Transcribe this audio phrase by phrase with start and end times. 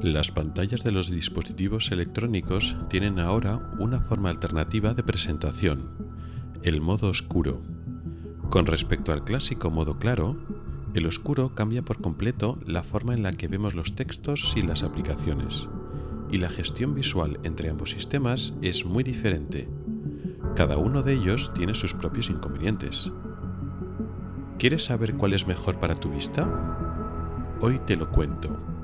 [0.00, 5.88] Las pantallas de los dispositivos electrónicos tienen ahora una forma alternativa de presentación,
[6.62, 7.62] el modo oscuro.
[8.50, 10.36] Con respecto al clásico modo claro,
[10.92, 14.82] el oscuro cambia por completo la forma en la que vemos los textos y las
[14.82, 15.66] aplicaciones,
[16.30, 19.66] y la gestión visual entre ambos sistemas es muy diferente.
[20.54, 23.10] Cada uno de ellos tiene sus propios inconvenientes.
[24.58, 26.46] ¿Quieres saber cuál es mejor para tu vista?
[27.60, 28.75] Hoy te lo cuento.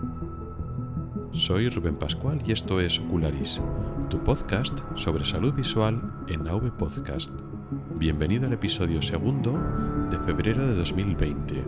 [1.32, 3.59] Soy Rubén Pascual y esto es Ocularis,
[4.10, 7.30] tu podcast sobre salud visual en AV Podcast.
[7.95, 9.58] Bienvenido al episodio segundo
[10.10, 11.64] de febrero de 2020.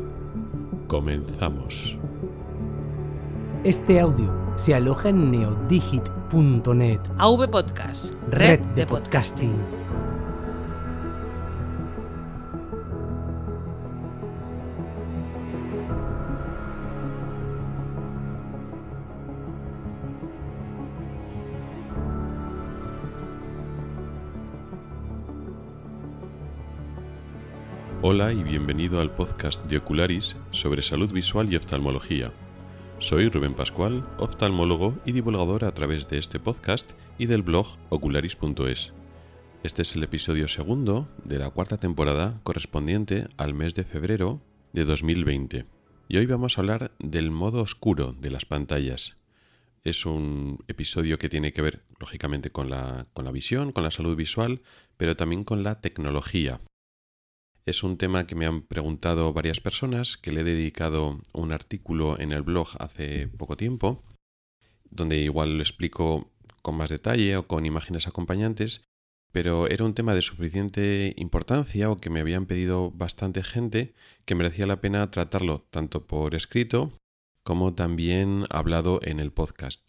[0.87, 1.97] Comenzamos.
[3.65, 9.84] Este audio se aloja en neodigit.net, AV Podcast, red de podcasting.
[28.15, 32.33] Hola y bienvenido al podcast de Ocularis sobre salud visual y oftalmología.
[33.01, 38.93] Soy Rubén Pascual, oftalmólogo y divulgador a través de este podcast y del blog ocularis.es.
[39.65, 44.41] Este es el episodio segundo de la cuarta temporada correspondiente al mes de febrero
[44.73, 45.67] de 2020.
[46.07, 49.17] Y hoy vamos a hablar del modo oscuro de las pantallas.
[49.83, 53.91] Es un episodio que tiene que ver, lógicamente, con la, con la visión, con la
[53.91, 54.63] salud visual,
[54.97, 56.61] pero también con la tecnología,
[57.67, 62.19] es un tema que me han preguntado varias personas, que le he dedicado un artículo
[62.19, 64.03] en el blog hace poco tiempo,
[64.91, 66.31] donde igual lo explico
[66.63, 68.83] con más detalle o con imágenes acompañantes,
[69.33, 74.35] pero era un tema de suficiente importancia o que me habían pedido bastante gente que
[74.35, 76.93] merecía la pena tratarlo tanto por escrito
[77.43, 79.81] como también hablado en el podcast.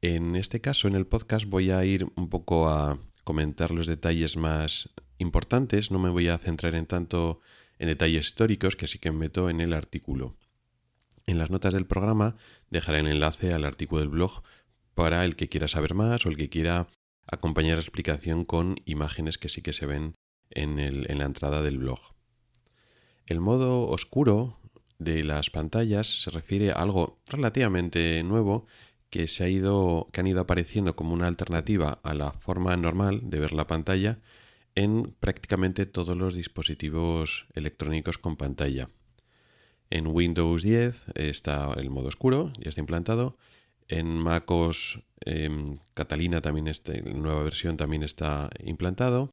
[0.00, 4.36] En este caso, en el podcast voy a ir un poco a comentar los detalles
[4.36, 4.90] más
[5.22, 7.40] importantes, no me voy a centrar en tanto
[7.78, 10.36] en detalles históricos que sí que meto en el artículo.
[11.26, 12.36] En las notas del programa
[12.70, 14.42] dejaré el enlace al artículo del blog
[14.94, 16.88] para el que quiera saber más o el que quiera
[17.26, 20.14] acompañar la explicación con imágenes que sí que se ven
[20.50, 22.00] en, la entrada del blog.
[23.26, 24.58] El modo oscuro
[24.98, 28.66] de las pantallas se refiere a algo relativamente nuevo
[29.10, 33.20] que se ha ido que han ido apareciendo como una alternativa a la forma normal
[33.24, 34.20] de ver la pantalla
[34.74, 38.88] en prácticamente todos los dispositivos electrónicos con pantalla.
[39.90, 43.36] En Windows 10 está el modo oscuro, ya está implantado.
[43.88, 49.30] En MacOS em, Catalina también está, la nueva versión también está implantado.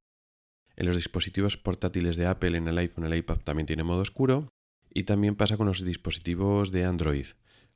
[0.76, 4.50] En los dispositivos portátiles de Apple, en el iPhone, el iPad también tiene modo oscuro.
[4.92, 7.28] Y también pasa con los dispositivos de Android.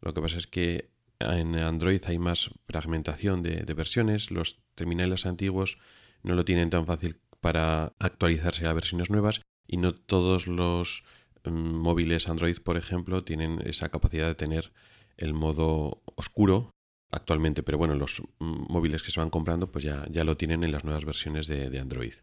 [0.01, 4.31] Lo que pasa es que en Android hay más fragmentación de, de versiones.
[4.31, 5.77] Los terminales antiguos
[6.23, 11.03] no lo tienen tan fácil para actualizarse a versiones nuevas y no todos los
[11.43, 14.71] mm, móviles Android, por ejemplo, tienen esa capacidad de tener
[15.17, 16.71] el modo oscuro
[17.11, 20.63] actualmente, pero bueno, los mm, móviles que se van comprando pues ya, ya lo tienen
[20.63, 22.13] en las nuevas versiones de, de Android.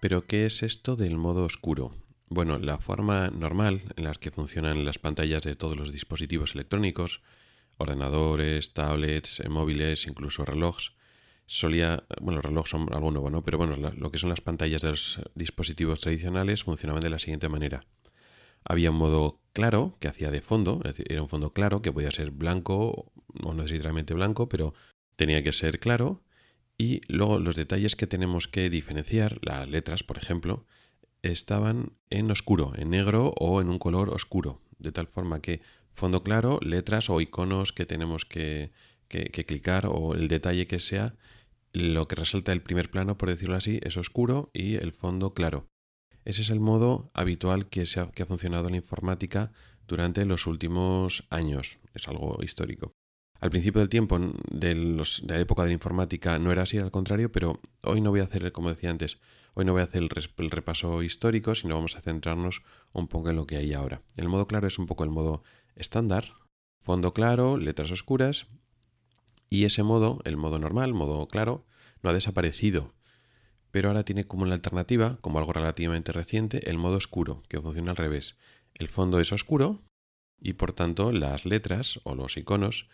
[0.00, 1.94] Pero ¿qué es esto del modo oscuro?
[2.30, 7.20] Bueno, la forma normal en la que funcionan las pantallas de todos los dispositivos electrónicos
[7.78, 10.92] ordenadores, tablets, eh, móviles, incluso relojes.
[11.46, 13.42] Solía, bueno, los relojes son algo nuevo, ¿no?
[13.42, 17.48] Pero bueno, lo que son las pantallas de los dispositivos tradicionales funcionaban de la siguiente
[17.48, 17.86] manera.
[18.64, 21.90] Había un modo claro que hacía de fondo, es decir, era un fondo claro que
[21.90, 23.12] podía ser blanco
[23.42, 24.74] o no necesariamente blanco, pero
[25.16, 26.22] tenía que ser claro.
[26.76, 30.66] Y luego los detalles que tenemos que diferenciar, las letras, por ejemplo,
[31.22, 35.60] estaban en oscuro, en negro o en un color oscuro, de tal forma que
[35.98, 38.72] fondo claro, letras o iconos que tenemos que,
[39.08, 41.14] clicar o el detalle que sea,
[41.72, 45.66] lo que resalta el primer plano, por decirlo así, es oscuro y el fondo claro.
[46.24, 49.52] Ese es el modo habitual que, se ha, que ha funcionado en la informática
[49.86, 51.78] durante los últimos años.
[51.94, 52.92] Es algo histórico.
[53.40, 54.18] Al principio del tiempo,
[54.50, 54.74] de,
[55.26, 58.24] la época de la informática, no era así, al contrario, pero hoy no voy a
[58.24, 59.18] hacer, como decía antes,
[59.54, 60.08] hoy no voy a hacer el,
[60.38, 62.62] el, repaso histórico, sino vamos a centrarnos
[62.92, 64.02] un poco en lo que hay ahora.
[64.16, 65.44] El modo claro es un poco el modo
[65.78, 66.34] estándar,
[66.82, 68.46] fondo claro, letras oscuras,
[69.50, 71.64] y ese modo, el modo normal, modo claro,
[72.02, 72.92] no ha desaparecido,
[73.70, 77.90] pero ahora tiene como una alternativa, como algo relativamente reciente, el modo oscuro, que funciona
[77.90, 78.36] al revés.
[78.74, 79.82] El fondo es oscuro
[80.40, 82.88] y por tanto las letras o los iconos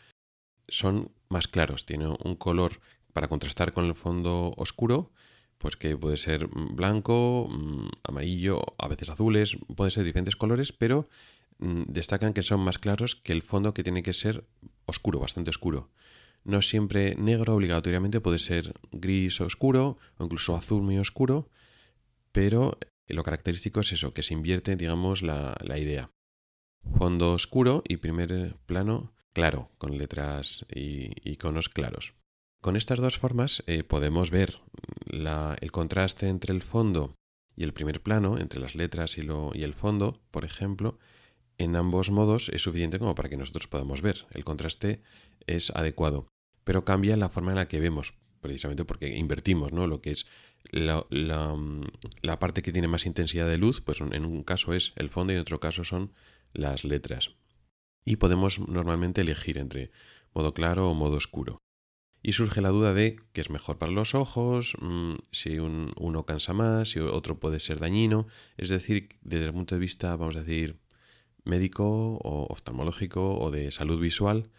[0.68, 2.80] son más claros, tiene un color
[3.12, 5.12] para contrastar con el fondo oscuro,
[5.58, 11.08] pues que puede ser blanco, mm, amarillo, a veces azules, pueden ser diferentes colores, pero
[11.58, 14.44] destacan que son más claros que el fondo que tiene que ser
[14.86, 15.90] oscuro, bastante oscuro.
[16.44, 21.48] No siempre negro obligatoriamente, puede ser gris oscuro o incluso azul muy oscuro,
[22.32, 22.78] pero
[23.08, 26.10] lo característico es eso, que se invierte, digamos, la, idea.
[26.98, 32.14] Fondo oscuro y primer plano claro, con letras y iconos claros.
[32.60, 34.60] Con estas dos formas eh, podemos ver
[35.08, 37.14] el contraste entre el fondo
[37.56, 40.98] y el primer plano, entre las letras y, lo, y el fondo, por ejemplo,
[41.58, 44.26] en ambos modos es suficiente como para que nosotros podamos ver.
[44.30, 45.02] El contraste
[45.46, 46.28] es adecuado,
[46.64, 49.86] pero cambia la forma en la que vemos, precisamente porque invertimos, ¿no?
[49.86, 50.26] Lo que es
[50.70, 55.10] la, la, parte que tiene más intensidad de luz, pues en un caso es el
[55.10, 56.12] fondo y en otro caso son
[56.52, 57.30] las letras.
[58.04, 59.90] Y podemos normalmente elegir entre
[60.34, 61.58] modo claro o modo oscuro
[62.26, 66.54] y surge la duda de qué es mejor para los ojos, mm, si uno cansa
[66.54, 68.26] más, si otro puede ser dañino.
[68.56, 70.78] Es decir, desde el punto de vista, vamos a decir,
[71.44, 74.50] médico o oftalmológico o de salud visual,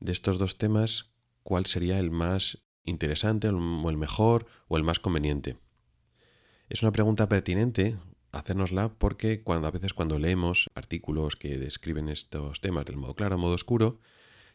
[0.00, 4.98] de estos dos temas, ¿cuál sería el más interesante o el mejor o el más
[4.98, 5.56] conveniente?
[6.68, 7.96] Es una pregunta pertinente
[8.32, 13.38] hacérnosla porque cuando, a veces cuando leemos artículos que describen estos temas del modo claro,
[13.38, 14.00] modo oscuro,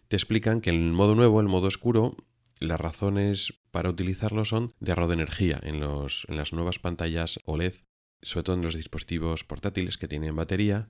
[0.07, 2.17] te explican que en el modo nuevo, el modo oscuro,
[2.59, 7.39] las razones para utilizarlo son de ahorro de energía en, los, en las nuevas pantallas
[7.45, 7.75] OLED,
[8.21, 10.89] sobre todo en los dispositivos portátiles que tienen batería.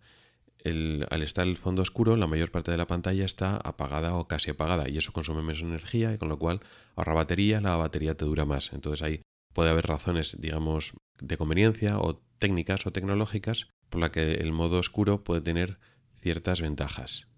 [0.65, 4.51] Al estar el fondo oscuro, la mayor parte de la pantalla está apagada o casi
[4.51, 6.59] apagada y eso consume menos energía y con lo cual
[6.95, 8.73] ahorra batería, la batería te dura más.
[8.73, 9.21] Entonces ahí
[9.53, 14.79] puede haber razones, digamos, de conveniencia o técnicas o tecnológicas por la que el modo
[14.79, 15.79] oscuro puede tener
[16.21, 17.29] ciertas ventajas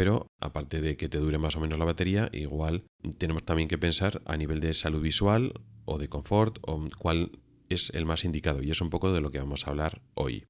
[0.00, 2.84] pero aparte de que te dure más o menos la batería, igual
[3.18, 5.52] tenemos también que pensar a nivel de salud visual
[5.84, 7.32] o de confort o cuál
[7.68, 10.46] es el más indicado y es un poco de lo que vamos a hablar hoy.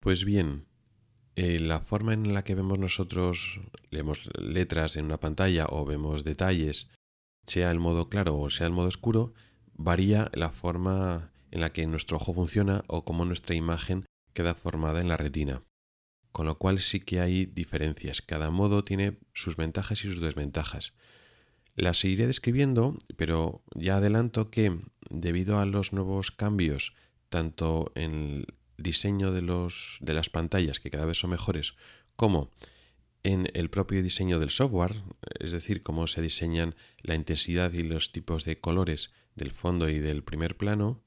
[0.00, 0.66] Pues bien,
[1.36, 3.60] eh, la forma en la que vemos nosotros,
[3.90, 6.88] leemos letras en una pantalla o vemos detalles,
[7.46, 9.32] sea el modo claro o sea el modo oscuro,
[9.72, 15.00] varía la forma en la que nuestro ojo funciona o cómo nuestra imagen queda formada
[15.00, 15.62] en la retina
[16.32, 18.22] con lo cual sí que hay diferencias.
[18.22, 20.94] Cada modo tiene sus ventajas y sus desventajas.
[21.74, 24.78] Las seguiré describiendo, pero ya adelanto que
[25.08, 26.94] debido a los nuevos cambios,
[27.28, 28.46] tanto en
[28.82, 31.74] diseño de, los, de las pantallas, que cada vez son mejores,
[32.16, 32.50] como
[33.22, 35.02] en el propio diseño del software,
[35.38, 39.98] es decir, cómo se diseñan la intensidad y los tipos de colores del fondo y
[39.98, 41.02] del primer plano,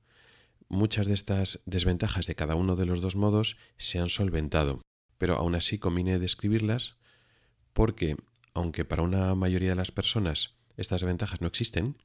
[0.70, 4.82] muchas de estas desventajas de cada uno de los dos modos se han solventado
[5.24, 6.98] pero aún así conviene describirlas
[7.72, 8.18] porque,
[8.54, 11.96] aunque para una mayoría de las personas estas ventajas no existen,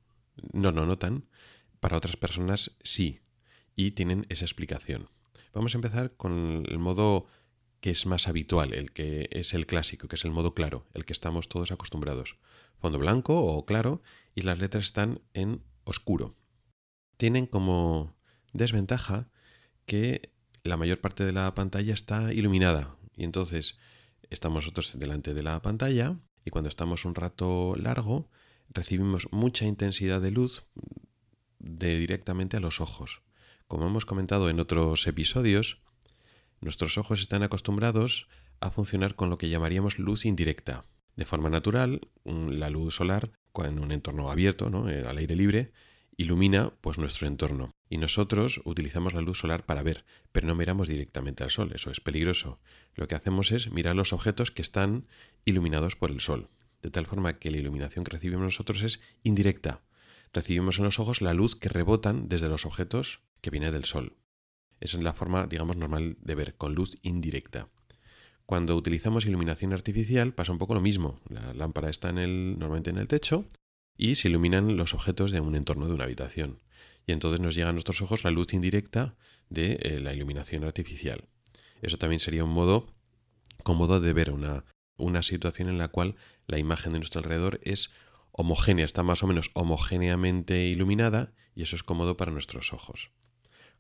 [0.53, 1.25] no lo notan,
[1.81, 3.19] para otras personas sí,
[3.75, 5.11] y tienen esa explicación.
[5.59, 7.27] Vamos a empezar con el modo
[7.81, 11.05] que es más habitual, el que es el clásico, que es el modo claro, el
[11.05, 12.37] que estamos todos acostumbrados.
[12.79, 14.01] Fondo blanco o claro
[14.37, 16.37] y las letras están en oscuro.
[17.17, 18.15] Tienen como
[18.53, 19.31] desventaja
[19.85, 20.31] que
[20.63, 23.79] la mayor parte de la pantalla está iluminada, y entonces
[24.31, 28.31] estamos nosotros delante de la pantalla y cuando estamos un rato largo
[28.69, 30.63] recibimos mucha intensidad de luz
[31.59, 33.23] de directamente a los ojos.
[33.69, 35.79] Como hemos comentado en otros episodios,
[36.61, 38.27] nuestros ojos están acostumbrados
[38.61, 40.87] a funcionar con lo que llamaríamos luz indirecta.
[41.17, 43.31] De forma natural, la luz solar,
[43.67, 44.89] en un entorno abierto, ¿no?
[44.89, 45.73] Eh, al aire libre,
[46.17, 47.73] ilumina pues nuestro entorno.
[47.91, 51.91] Y nosotros utilizamos la luz solar para ver, pero no miramos directamente al sol, eso
[51.91, 52.61] es peligroso.
[52.95, 55.07] Lo que hacemos es mirar los objetos que están
[55.45, 56.49] iluminados por el sol,
[56.83, 59.83] de tal forma que la iluminación que recibimos nosotros es indirecta.
[60.33, 64.17] Recibimos en los ojos la luz que rebotan desde los objetos que viene del sol.
[64.81, 67.69] Esa es la forma, digamos, normal de ver, con luz indirecta.
[68.47, 71.21] Cuando utilizamos iluminación artificial pasa un poco lo mismo.
[71.29, 73.47] La lámpara está en el, normalmente en el techo
[73.97, 76.63] y se iluminan los objetos de un entorno de una habitación.
[77.07, 79.17] Y entonces nos llega a nuestros ojos la luz indirecta
[79.51, 81.29] de eh, la iluminación artificial.
[81.83, 82.95] Eso también sería un modo
[83.65, 84.65] cómodo de ver una,
[84.97, 86.17] una situación en la cual
[86.47, 87.91] la imagen de nuestro alrededor es
[88.33, 93.11] homogénea, está más o menos homogéneamente iluminada y eso es cómodo para nuestros ojos.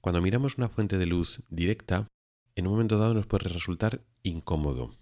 [0.01, 2.07] Cuando miramos una fuente de luz directa,
[2.55, 4.97] en un momento dado nos puede resultar incómodo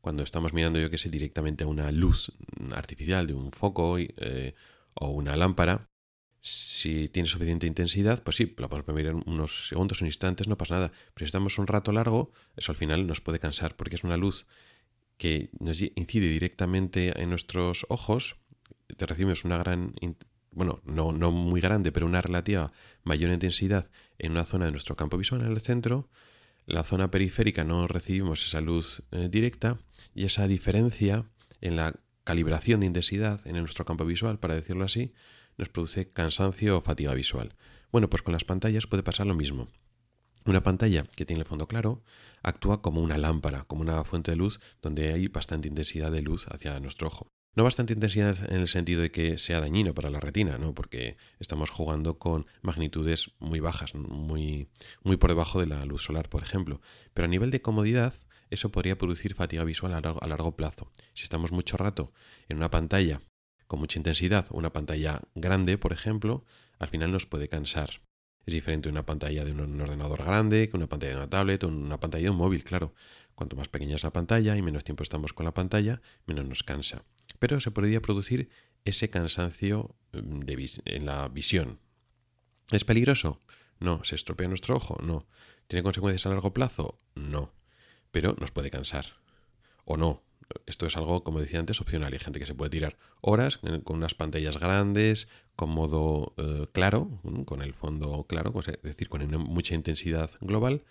[0.00, 2.32] cuando estamos mirando, yo que sé, directamente a una luz
[2.72, 4.54] artificial de un foco eh,
[4.94, 5.86] o una lámpara,
[6.40, 10.74] si tiene suficiente intensidad, pues sí, lo podemos mirar unos segundos, unos instantes, no pasa
[10.76, 10.92] nada.
[11.12, 14.16] Pero si estamos un rato largo, eso al final nos puede cansar, porque es una
[14.16, 14.46] luz
[15.18, 18.36] que nos incide directamente en nuestros ojos,
[18.96, 19.92] te recibimos una gran
[20.52, 22.72] bueno, no, no muy grande, pero una relativa
[23.04, 26.08] mayor intensidad en una zona de nuestro campo visual en el centro,
[26.66, 29.78] la zona periférica no recibimos esa luz eh, directa
[30.14, 31.24] y esa diferencia
[31.60, 35.12] en la calibración de intensidad en nuestro campo visual, para decirlo así,
[35.56, 37.54] nos produce cansancio o fatiga visual.
[37.90, 39.68] Bueno, pues con las pantallas puede pasar lo mismo.
[40.46, 42.02] Una pantalla que tiene el fondo claro
[42.42, 46.46] actúa como una lámpara, como una fuente de luz donde hay bastante intensidad de luz
[46.48, 47.26] hacia nuestro ojo.
[47.56, 50.72] No bastante intensidad en el sentido de que sea dañino para la retina, ¿no?
[50.72, 54.68] Porque estamos jugando con magnitudes muy bajas, muy,
[55.02, 56.80] muy por debajo de la luz solar, por ejemplo.
[57.12, 58.14] Pero a nivel de comodidad,
[58.50, 60.92] eso podría producir fatiga visual a largo, a largo plazo.
[61.12, 62.12] Si estamos mucho rato
[62.48, 63.20] en una pantalla
[63.66, 66.44] con mucha intensidad, una pantalla grande, por ejemplo,
[66.78, 68.00] al final nos puede cansar.
[68.46, 71.68] Es diferente una pantalla de un ordenador grande que una pantalla de una tablet o
[71.68, 72.94] una pantalla de un móvil, claro.
[73.34, 76.62] Cuanto más pequeña es la pantalla y menos tiempo estamos con la pantalla, menos nos
[76.62, 77.04] cansa
[77.40, 78.48] pero se podría producir
[78.84, 80.42] ese cansancio mm,
[80.84, 81.80] en la visión.
[82.70, 83.40] ¿Es peligroso?
[83.80, 84.04] No.
[84.04, 84.96] ¿Se estropea nuestro ojo?
[85.02, 85.26] No.
[85.66, 87.00] ¿Tiene consecuencias a largo plazo?
[87.16, 87.52] No.
[88.12, 89.06] Pero nos puede cansar.
[89.84, 90.22] O no.
[90.66, 92.12] Esto es algo, como decía antes, opcional.
[92.12, 97.20] Hay gente que se puede tirar horas con unas pantallas grandes, con modo eh, claro,
[97.44, 100.82] con el fondo claro, es decir, con mucha intensidad global,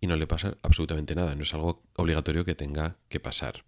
[0.00, 1.34] y no le pasa absolutamente nada.
[1.34, 3.64] No es algo obligatorio que tenga que pasar.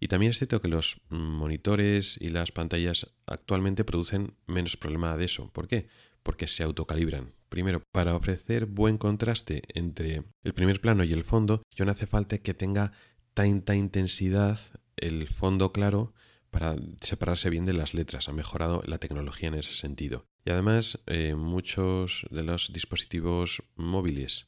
[0.00, 5.24] Y también es cierto que los monitores y las pantallas actualmente producen menos problema de
[5.24, 5.50] eso.
[5.52, 5.88] ¿Por qué?
[6.22, 7.32] Porque se autocalibran.
[7.48, 12.06] Primero, para ofrecer buen contraste entre el primer plano y el fondo, ya no hace
[12.06, 12.92] falta que tenga
[13.34, 14.58] tanta intensidad
[14.96, 16.12] el fondo claro
[16.50, 18.28] para separarse bien de las letras.
[18.28, 20.26] Ha mejorado la tecnología en ese sentido.
[20.44, 24.46] Y además, eh, muchos de los dispositivos móviles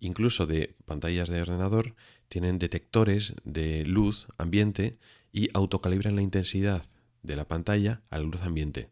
[0.00, 1.94] incluso de pantallas de ordenador,
[2.28, 4.98] tienen detectores de luz ambiente
[5.32, 6.84] y autocalibran la intensidad
[7.22, 8.90] de la pantalla a la luz ambiente,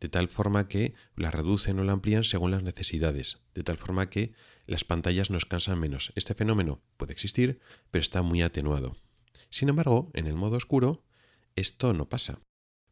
[0.00, 4.10] de tal forma que la reducen o la amplían según las necesidades, de tal forma
[4.10, 4.32] que
[4.66, 6.12] las pantallas nos cansan menos.
[6.16, 7.60] Este fenómeno puede existir,
[7.90, 8.96] pero está muy atenuado.
[9.50, 11.04] Sin embargo, en el modo oscuro,
[11.54, 12.40] esto no pasa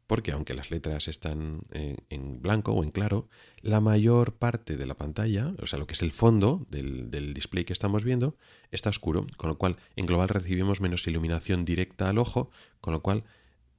[0.07, 3.29] porque aunque las letras están eh, en blanco o en claro,
[3.63, 7.65] la mayor parte de la pantalla, o sea, lo que es el fondo del, display
[7.65, 8.37] que estamos viendo,
[8.71, 13.03] está oscuro, con lo cual en global recibimos menos iluminación directa al ojo, con lo
[13.03, 13.25] cual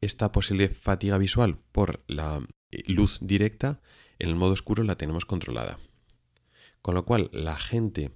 [0.02, 3.82] esta posible fatiga visual por la eh, luz directa,
[4.18, 5.80] en el modo oscuro la tenemos controlada.
[6.82, 8.12] Con lo cual, la gente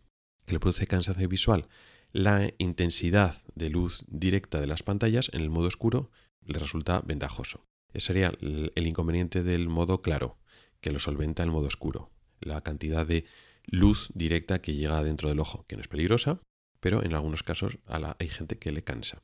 [0.45, 1.67] que le produce cansancio visual,
[2.11, 6.09] la intensidad de luz directa de las pantallas en el modo oscuro
[6.43, 7.68] le resulta ventajoso.
[7.93, 10.37] Ese sería el inconveniente del modo claro,
[10.81, 12.11] que lo solventa el modo oscuro.
[12.39, 13.25] La cantidad de
[13.65, 16.39] luz directa que llega dentro del ojo, que no es peligrosa,
[16.79, 19.21] pero en algunos casos hay gente que le cansa.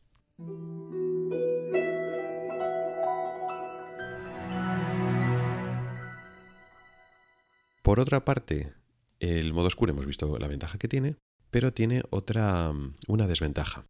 [7.81, 8.73] Por otra parte,
[9.19, 11.17] el modo oscuro hemos visto la ventaja que tiene,
[11.51, 12.73] pero tiene otra
[13.07, 13.85] una desventaja,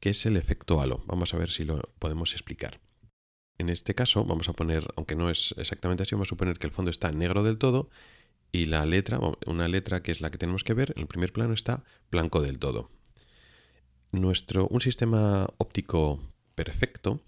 [0.00, 1.04] que es el efecto halo.
[1.06, 2.80] Vamos a ver si lo podemos explicar.
[3.60, 6.66] En este caso vamos a poner, aunque no es exactamente así, vamos a suponer que
[6.66, 7.90] el fondo está negro del todo
[8.52, 11.30] y la letra, una letra que es la que tenemos que ver, en el primer
[11.30, 12.90] plano está blanco del todo.
[14.12, 16.20] Nuestro, un sistema óptico
[16.54, 17.20] perfecto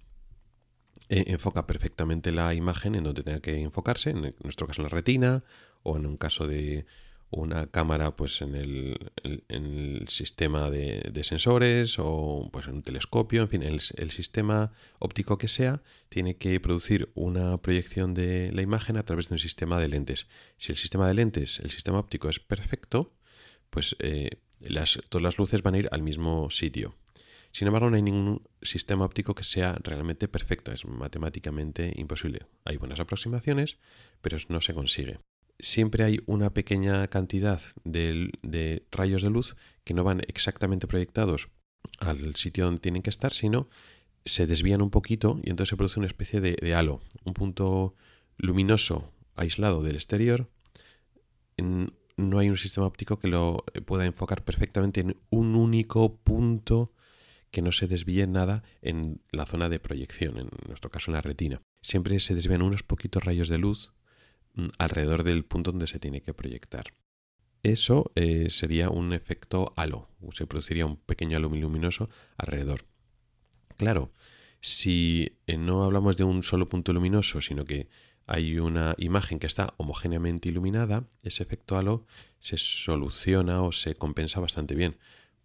[1.10, 4.88] eh, enfoca perfectamente la imagen en donde tenga que enfocarse, en nuestro caso en la
[4.88, 5.44] retina
[5.82, 6.86] o en un caso de
[7.32, 13.62] una cámara pues en el, sistema de, sensores o pues en un telescopio, en fin,
[13.62, 19.28] el, sistema óptico que sea, tiene que producir una proyección de la imagen a través
[19.28, 20.28] de un sistema de lentes.
[20.58, 23.14] Si el sistema de lentes, el sistema óptico es perfecto,
[23.70, 24.30] pues eh,
[25.08, 26.94] todas las luces van a ir al mismo sitio.
[27.50, 32.46] Sin embargo, no hay ningún sistema óptico que sea realmente perfecto, es matemáticamente imposible.
[32.64, 33.78] Hay buenas aproximaciones,
[34.20, 35.18] pero no se consigue
[35.62, 41.48] siempre hay una pequeña cantidad de, rayos de luz que no van exactamente proyectados
[41.98, 43.68] al sitio donde tienen que estar, sino
[44.24, 47.94] se desvían un poquito y entonces se produce una especie de, halo, un punto
[48.36, 50.50] luminoso aislado del exterior.
[51.58, 56.92] no hay un sistema óptico que lo pueda enfocar perfectamente en un único punto
[57.50, 61.20] que no se desvíe nada en la zona de proyección, en nuestro caso en la
[61.20, 61.60] retina.
[61.82, 63.92] Siempre se desvían unos poquitos rayos de luz
[64.78, 66.94] alrededor del punto donde se tiene que proyectar.
[67.62, 72.84] Eso eh, sería un efecto halo, se produciría un pequeño halo luminoso alrededor.
[73.76, 74.10] Claro,
[74.60, 77.88] si eh, no hablamos de un solo punto luminoso, sino que
[78.26, 82.04] hay una imagen que está homogéneamente iluminada, ese efecto halo
[82.40, 84.96] se soluciona o se compensa bastante bien,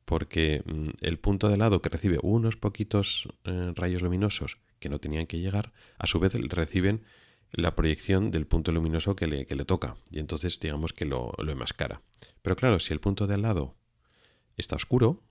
[0.05, 4.99] porque mm, el punto de lado que recibe unos poquitos eh, rayos luminosos que no
[4.99, 7.03] tenían que llegar, a su vez reciben
[7.51, 12.01] la proyección del punto luminoso que le, toca y entonces digamos que lo, lo enmascara.
[12.41, 13.75] Pero claro, si el punto de al lado
[14.57, 15.23] está oscuro,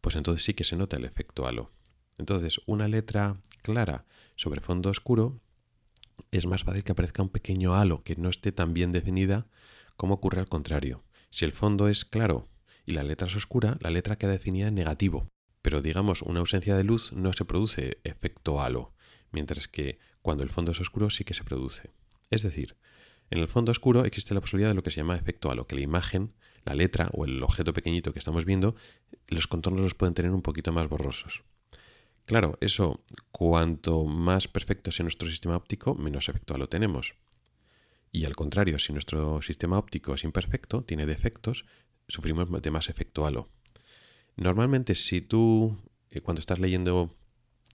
[0.00, 1.70] pues entonces sí que se nota el efecto halo.
[2.18, 4.04] Entonces, una letra clara
[4.36, 5.40] sobre fondo oscuro
[6.32, 9.46] es más fácil que aparezca un pequeño halo que no esté tan bien definida
[9.96, 11.04] como ocurre al contrario.
[11.30, 12.48] Si el fondo es claro
[12.84, 15.28] y la letra es oscura, la letra queda definida en negativo.
[15.62, 18.94] Pero digamos, una ausencia de luz no se produce efecto halo,
[19.30, 21.88] mientras que cuando el fondo es oscuro sí que se produce.
[22.28, 22.76] Es decir,
[23.30, 25.74] en el fondo oscuro existe la posibilidad de lo que se llama efecto halo, que
[25.74, 26.34] la imagen,
[26.66, 28.76] la letra o el objeto pequeñito que estamos viendo,
[29.28, 31.44] los contornos los pueden tener un poquito más borrosos.
[32.26, 37.14] Claro, eso, cuanto más perfecto sea nuestro sistema óptico, menos efecto halo tenemos.
[38.12, 41.64] Y al contrario, si nuestro sistema óptico es imperfecto, tiene defectos,
[42.06, 43.48] sufrimos de más efecto halo.
[44.36, 45.78] Normalmente si tú,
[46.10, 47.16] eh, cuando estás leyendo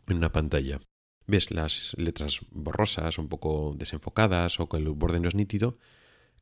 [0.06, 0.78] en una pantalla,
[1.26, 5.78] ves las letras borrosas, un poco desenfocadas o que el borde no es nítido,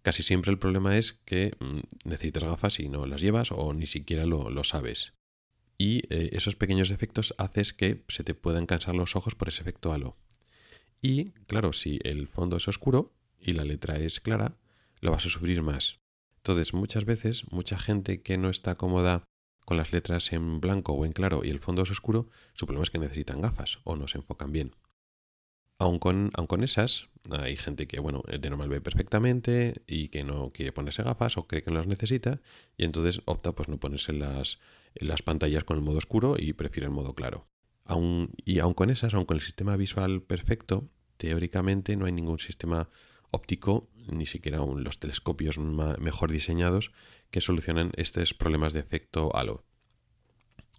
[0.03, 3.87] casi siempre el problema es que mm, necesitas gafas y no las llevas o ni
[3.87, 5.15] siquiera lo, sabes.
[5.79, 9.63] Y eh, esos pequeños defectos haces que se te puedan cansar los ojos por ese
[9.63, 10.17] efecto halo.
[11.01, 13.13] Y claro, si el fondo es oscuro,
[13.43, 14.57] y la letra es clara,
[15.01, 15.99] lo vas a sufrir más.
[16.39, 19.25] Entonces, muchas veces, mucha gente que no está cómoda
[19.65, 22.85] con las letras en blanco o en claro y el fondo es oscuro, su problema
[22.85, 24.75] es que necesitan gafas o no se enfocan bien.
[25.79, 30.53] Aun con, con esas, hay gente que, bueno, de normal ve perfectamente y que no
[30.53, 32.41] quiere ponerse gafas o cree que no las necesita
[32.77, 34.61] y entonces opta pues no ponerse las,
[34.95, 37.49] las pantallas con el modo oscuro y prefiere el modo claro.
[38.45, 42.89] Y aun con esas, aun con el sistema visual perfecto, teóricamente no hay ningún sistema
[43.33, 46.93] óptico, ni siquiera los telescopios mejor diseñados
[47.31, 49.65] que solucionan estos problemas de efecto halo.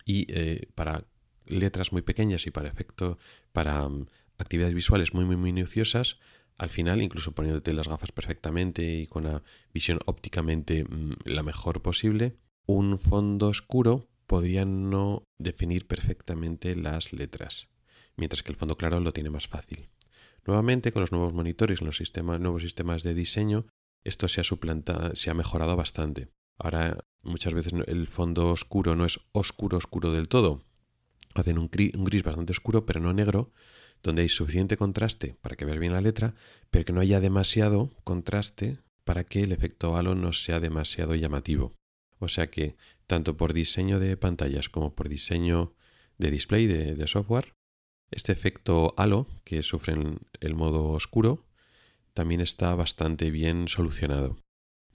[0.06, 1.06] Y eh, para
[1.46, 3.18] letras muy pequeñas y para efecto,
[3.52, 4.06] para mm,
[4.38, 6.20] actividades visuales muy, muy minuciosas,
[6.58, 9.44] al final, incluso poniéndote las gafas perfectamente y con la
[9.74, 17.68] visión ópticamente mm, la mejor posible, un fondo oscuro podría no definir perfectamente las letras,
[18.16, 19.90] mientras que el fondo claro lo tiene más fácil.
[20.46, 22.00] Nuevamente, con los nuevos monitores, los
[22.40, 23.66] nuevos sistemas de diseño,
[24.04, 24.44] esto se ha
[25.14, 26.30] se ha mejorado bastante.
[26.58, 30.66] Ahora muchas veces el fondo oscuro no es oscuro oscuro del todo.
[31.34, 33.52] Hacen un gris, un gris bastante oscuro, pero no negro,
[34.04, 36.36] donde hay suficiente contraste para que veas bien la letra,
[36.70, 41.74] pero que no haya demasiado contraste para que el efecto halo no sea demasiado llamativo.
[42.20, 42.76] O sea que,
[43.08, 45.74] tanto por diseño de pantallas como por diseño
[46.18, 47.54] de display de software,
[48.16, 49.96] este efecto halo que sufre
[50.40, 51.46] el modo oscuro
[52.14, 54.38] también está bastante bien solucionado.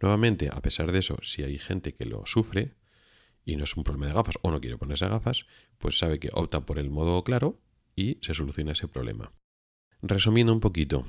[0.00, 2.74] Nuevamente, a pesar de eso, si hay gente que lo sufre
[3.44, 5.46] y no es un problema de gafas o no quiere ponerse gafas,
[5.78, 7.61] pues sabe que opta por el modo claro
[7.96, 9.33] y se soluciona ese problema.
[10.02, 11.04] Resumiendo un poquito,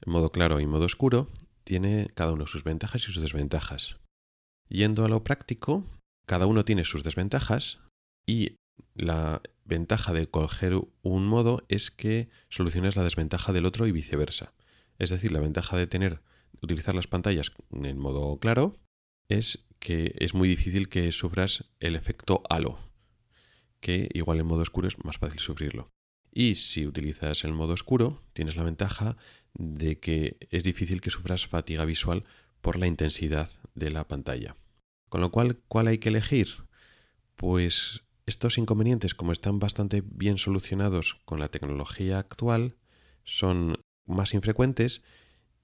[0.00, 1.30] el modo claro y modo oscuro
[1.62, 3.98] tiene cada uno sus ventajas y sus desventajas.
[4.68, 5.84] Yendo a lo práctico,
[6.26, 7.78] cada uno tiene sus desventajas
[8.26, 8.56] y
[8.94, 14.52] la ventaja de coger un modo es que soluciones la desventaja del otro y viceversa.
[14.98, 16.20] Es decir, la ventaja de tener
[16.62, 18.76] utilizar las pantallas en modo claro
[19.28, 22.78] es que es muy difícil que sufras el efecto halo,
[23.80, 25.90] que igual en modo oscuro es más fácil sufrirlo.
[26.32, 29.16] Y si utilizas el modo oscuro, tienes la ventaja
[29.54, 32.24] de que es difícil que sufras fatiga visual
[32.60, 34.56] por la intensidad de la pantalla.
[35.08, 36.48] Con lo cual, ¿cuál hay que elegir?
[37.36, 42.76] Pues estos inconvenientes, como están bastante bien solucionados con la tecnología actual,
[43.24, 45.02] son más infrecuentes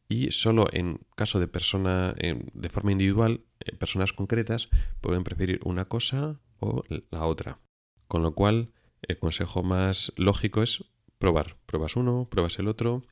[0.09, 4.69] y solo en caso de persona de forma individual, eh, personas concretas
[5.01, 7.61] pueden preferir una cosa o la otra.
[8.09, 10.85] Con lo cual, el consejo más lógico es
[11.19, 11.57] probar.
[11.67, 13.05] Pruebas uno, pruebas el otro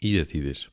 [0.00, 0.70] y decides.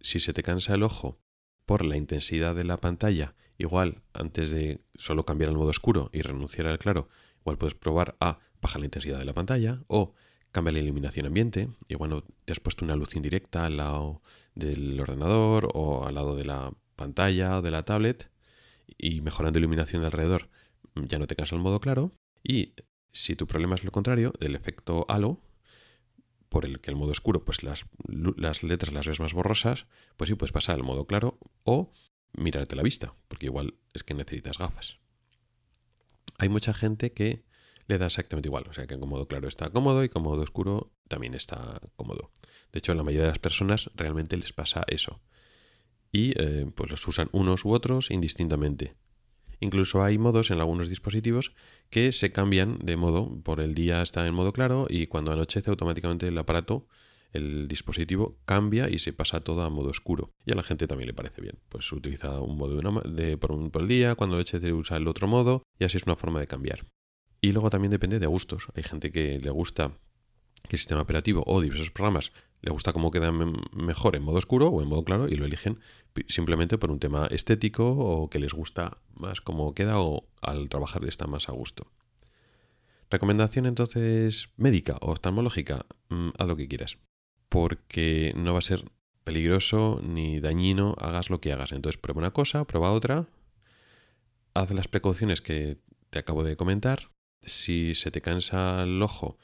[0.00, 1.20] Si se te cansa el ojo
[1.66, 6.22] por la intensidad de la pantalla, igual antes de solo cambiar al modo oscuro y
[6.22, 7.08] renunciar al claro,
[7.40, 10.14] igual puedes probar a bajar la intensidad de la pantalla o
[10.52, 11.68] cambiar la iluminación ambiente.
[11.88, 14.22] Y bueno, te has puesto una luz indirecta al lado
[14.54, 18.30] del ordenador o al lado de la pantalla o de la tablet
[18.98, 20.48] y mejorando la iluminación de alrededor
[20.94, 22.12] ya no te cansa el modo claro.
[22.42, 22.74] Y
[23.12, 25.40] si tu problema es lo contrario, del efecto halo,
[26.48, 30.28] por el que el modo oscuro, pues las, las letras las ves más borrosas, pues
[30.28, 31.92] sí puedes pasar al modo claro o
[32.36, 34.98] mirarte la vista, porque igual es que necesitas gafas.
[36.38, 37.44] Hay mucha gente que
[37.86, 40.42] le da exactamente igual, o sea que en modo claro está cómodo y con modo
[40.42, 42.30] oscuro también está cómodo.
[42.72, 45.20] De hecho, a la mayoría de las personas realmente les pasa eso.
[46.12, 48.94] Y eh, pues los usan unos u otros indistintamente.
[49.60, 51.52] Incluso hay modos en algunos dispositivos
[51.88, 53.40] que se cambian de modo.
[53.42, 56.86] Por el día está en modo claro y cuando anochece automáticamente el aparato
[57.36, 60.32] el dispositivo cambia y se pasa todo a modo oscuro.
[60.44, 61.58] Y a la gente también le parece bien.
[61.68, 65.28] Pues utiliza un modo de, por un el día, cuando eche de usar el otro
[65.28, 66.86] modo, y así es una forma de cambiar.
[67.40, 68.68] Y luego también depende de gustos.
[68.74, 69.92] Hay gente que le gusta
[70.68, 74.68] que el sistema operativo o diversos programas le gusta cómo queda mejor en modo oscuro
[74.68, 75.78] o en modo claro y lo eligen
[76.26, 81.04] simplemente por un tema estético o que les gusta más cómo queda o al trabajar
[81.04, 81.92] está más a gusto.
[83.10, 86.98] Recomendación entonces médica o oftalmológica, mm, haz lo que quieras,
[87.48, 88.84] porque no va a ser
[89.24, 91.72] peligroso ni dañino, hagas lo que hagas.
[91.72, 93.26] Entonces prueba una cosa, prueba otra,
[94.54, 95.78] haz las precauciones que
[96.10, 97.10] te acabo de comentar.
[97.42, 99.38] Si se te cansa el ojo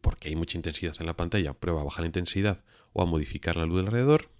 [0.00, 3.56] porque hay mucha intensidad en la pantalla, prueba a bajar la intensidad o a modificar
[3.56, 4.30] la luz del alrededor.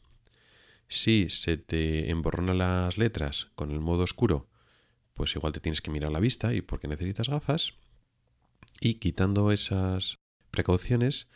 [0.88, 4.48] Si se te emborronan las letras con el modo oscuro,
[5.12, 7.74] pues igual te tienes que mirar la vista y porque necesitas gafas.
[8.81, 10.18] Y quitando esas
[10.50, 11.29] precauciones,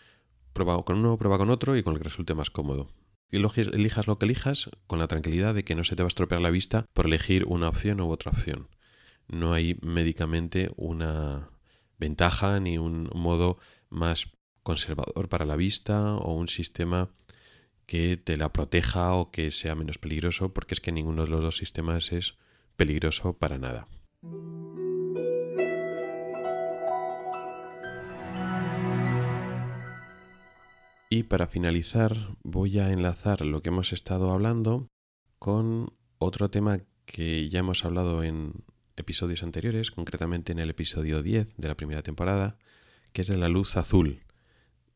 [0.53, 2.89] prueba con uno, prueba con otro y con el que resulte más cómodo.
[3.31, 6.09] Y elijas lo que elijas con la tranquilidad de que no se te va a
[6.09, 8.69] estropear la vista por elegir una opción u otra opción.
[9.29, 11.51] No hay médicamente una
[11.99, 13.59] ventaja ni un modo
[13.91, 14.33] más
[14.63, 17.11] conservador para la vista o un sistema
[17.87, 21.43] que te la proteja o que sea menos peligroso, porque es que ninguno de los
[21.43, 22.35] dos sistemas es
[22.77, 23.89] peligroso para nada.
[31.11, 34.89] Y para finalizar voy a enlazar lo que hemos estado hablando
[35.39, 38.53] con otro tema que ya hemos hablado en
[38.97, 42.59] episodios anteriores, concretamente en el episodio 10 de la primera temporada,
[43.13, 44.21] que es de la luz azul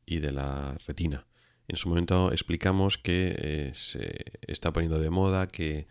[0.04, 1.26] y de la retina.
[1.66, 5.86] En su momento explicamos que eh, se está poniendo de moda que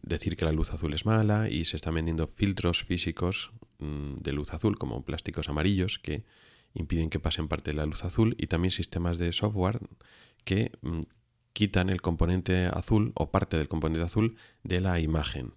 [0.00, 4.32] decir que la luz azul es mala y se están vendiendo filtros físicos mm, de
[4.32, 6.24] luz azul como plásticos amarillos que
[6.74, 9.80] impiden que pasen parte de la luz azul y también sistemas de software
[10.44, 11.00] que mm,
[11.52, 15.54] quitan el componente azul o parte del componente azul de la imagen.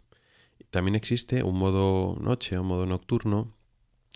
[0.70, 3.58] También existe un modo noche o modo nocturno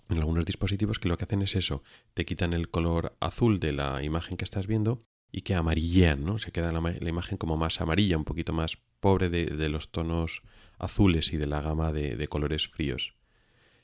[0.09, 1.83] en algunos dispositivos que lo que hacen es eso,
[2.13, 4.99] te quitan el color azul de la imagen que estás viendo
[5.31, 6.37] y que amarillean, ¿no?
[6.37, 10.43] Se queda la, imagen como más amarilla, un poquito más pobre de, los tonos
[10.77, 13.15] azules y de la gama de colores fríos.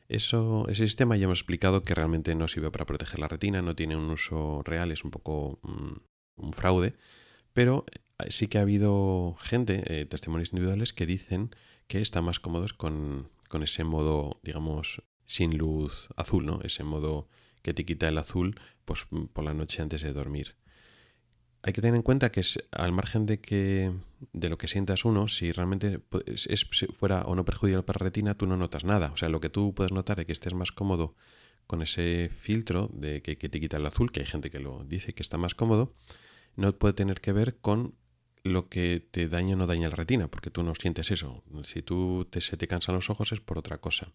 [0.10, 3.76] Eso, ese sistema ya hemos explicado que realmente no sirve para proteger la retina, no
[3.76, 6.96] tiene un uso real, es un poco mm, un fraude,
[7.54, 7.86] pero
[8.20, 11.52] eh, sí que ha habido gente, eh, testimonios individuales, que dicen
[11.88, 16.62] que están más cómodos con, con, ese modo, digamos, sin luz azul, ¿no?
[16.64, 17.28] Ese modo
[17.62, 20.56] que te quita el azul pues, por la noche antes de dormir
[21.64, 23.92] hay que tener en cuenta que es, al margen de que
[24.34, 26.68] de lo que sientas uno, si realmente es,
[26.98, 29.12] fuera o no perjudicial para la retina, tú no notas nada.
[29.14, 31.16] O sea, lo que tú puedes notar de que estés más cómodo
[31.66, 35.14] con ese filtro de que, te quita el azul, que hay gente que lo dice
[35.14, 35.94] que está más cómodo,
[36.56, 37.96] no puede tener que ver con
[38.44, 41.44] lo que te daña o no daña la retina, porque tú no sientes eso.
[41.64, 44.12] Si tú te, se te cansan los ojos es por otra cosa.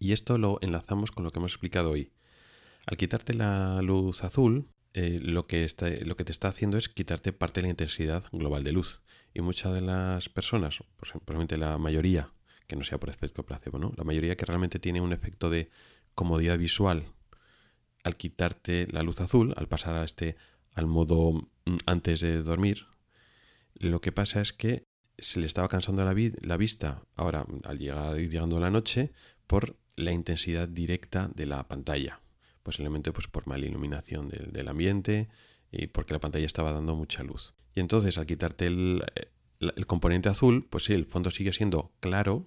[0.00, 2.10] Y esto lo enlazamos con lo que hemos explicado hoy.
[2.86, 4.68] Al quitarte la luz azul,
[5.00, 8.24] eh, lo, que está, lo que te está haciendo es quitarte parte de la intensidad
[8.32, 9.00] global de luz.
[9.32, 10.82] Y muchas de las personas,
[11.24, 12.32] probablemente la mayoría,
[12.66, 13.92] que no sea por efecto placebo, ¿no?
[13.96, 15.70] La mayoría que realmente tiene un efecto de
[16.16, 17.12] comodidad visual
[18.02, 20.34] al quitarte la luz azul, al pasar a este
[20.74, 22.86] al modo mm, antes de dormir,
[23.74, 28.18] lo que pasa es que se le estaba cansando la, la vista ahora al llegar
[28.18, 29.12] ir llegando la noche
[29.46, 32.20] por la intensidad directa de la pantalla
[32.68, 35.30] posiblemente pues por mala iluminación del, ambiente
[35.72, 37.54] y porque la pantalla estaba dando mucha luz.
[37.74, 39.02] Y entonces al quitarte el,
[39.60, 42.46] el, componente azul, pues sí, el fondo sigue siendo claro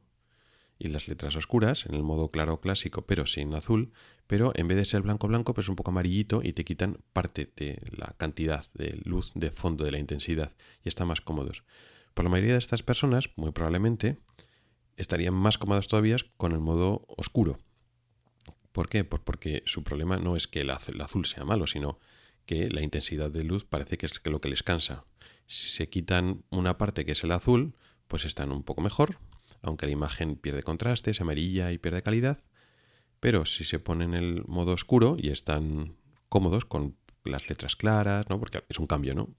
[0.78, 3.94] y las letras oscuras en el modo claro clásico, pero sin azul,
[4.28, 7.52] pero en vez de ser blanco blanco, pues un poco amarillito y te quitan parte
[7.56, 11.64] de la cantidad de luz de fondo de la intensidad y están más cómodos.
[12.14, 14.20] Por la mayoría de estas personas, muy probablemente,
[14.98, 17.58] estarían más cómodas todavía con el modo oscuro,
[18.72, 19.04] ¿Por qué?
[19.04, 22.00] Pues porque su problema no es que el azul sea malo, sino
[22.46, 25.06] que la intensidad de luz parece que es lo que les cansa.
[25.48, 27.76] Si se quitan una parte que es el azul,
[28.08, 29.18] pues están un poco mejor,
[29.62, 32.44] aunque la imagen pierde contraste, es amarilla y pierde calidad.
[33.20, 35.96] Pero si se ponen en el modo oscuro y están
[36.30, 38.40] cómodos con las letras claras, ¿no?
[38.40, 39.30] Porque es un cambio, ¿no?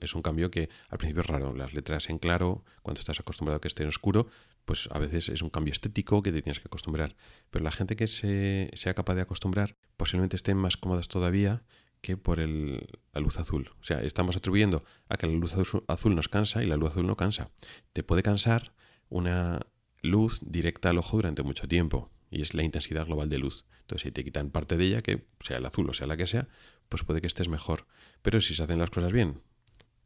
[0.00, 1.54] Es un, cambio que al principio es raro.
[1.54, 4.28] Las letras en claro, cuando estás acostumbrado a que esté en oscuro,
[4.64, 7.16] pues a veces es un cambio estético que te tienes que acostumbrar.
[7.50, 11.62] Pero la gente que se, sea capaz de acostumbrar posiblemente estén más cómodas todavía
[12.00, 13.70] que por el, la luz azul.
[13.80, 17.06] O sea, estamos atribuyendo a que la luz azul nos cansa y la luz azul
[17.06, 17.50] no cansa.
[17.92, 18.72] Te puede cansar
[19.08, 19.66] una
[20.02, 22.10] luz directa al ojo durante mucho tiempo.
[22.32, 23.64] y es la intensidad global de luz.
[23.80, 26.28] Entonces, si te quitan parte de ella, que sea el azul o sea la que
[26.28, 26.46] sea,
[26.88, 27.86] pues puede que estés mejor.
[28.22, 29.42] Pero si se hacen las cosas bien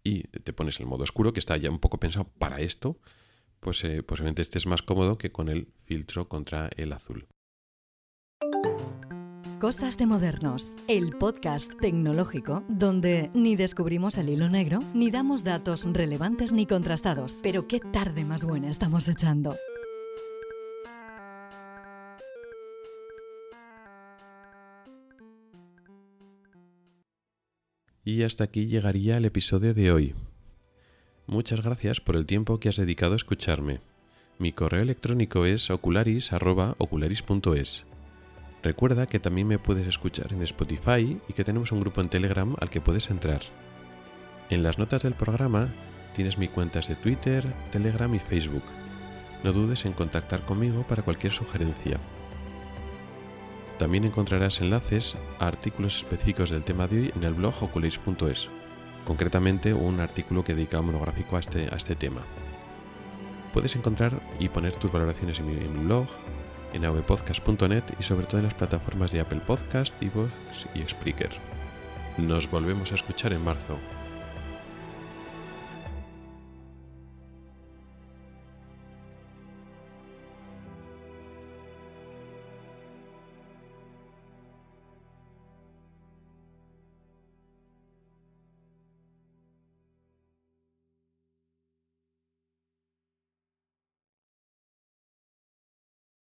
[0.05, 2.99] y te pones el modo oscuro, que está ya un poco pensado para esto,
[3.61, 7.27] pues eh, posiblemente estés más cómodo que con el filtro contra el azul.
[9.59, 15.87] Cosas de Modernos, el podcast tecnológico donde ni descubrimos el hilo negro, ni damos datos
[15.90, 17.40] relevantes ni contrastados.
[17.43, 19.57] Pero qué tarde más buena estamos echando.
[28.05, 30.14] Y hasta aquí llegaría el episodio de hoy.
[31.27, 33.81] Muchas gracias por el tiempo que has dedicado a escucharme.
[34.38, 37.87] Mi correo electrónico es ocularis.ocularis.es.
[38.62, 42.55] Recuerda que también me puedes escuchar en Spotify y que tenemos un grupo en Telegram
[42.61, 43.40] al que puedes entrar.
[44.51, 45.73] En las notas del programa
[46.14, 48.64] tienes mis cuentas de Twitter, Telegram y Facebook.
[49.43, 51.99] No dudes en contactar conmigo para cualquier sugerencia.
[53.78, 58.48] También encontrarás enlaces a artículos específicos del tema de hoy en el blog ocularis.es,
[59.04, 62.20] concretamente un artículo que dedica monográfico a este, a este tema.
[63.52, 66.06] Puedes encontrar y poner tus valoraciones en mi blog,
[66.72, 70.32] en avpodcast.net y sobre todo en las plataformas de Apple Podcast, Evox
[70.74, 71.30] y Spreaker.
[72.16, 73.78] Nos volvemos a escuchar en marzo.